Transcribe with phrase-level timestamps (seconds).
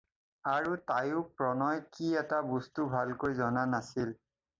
[0.51, 4.11] আৰু তায়ো প্ৰণয় কি এটা বস্তু ভালকৈ জনা নাছিল।